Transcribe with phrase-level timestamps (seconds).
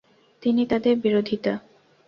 [0.43, 1.53] তিনি তাদের বিরোধিতা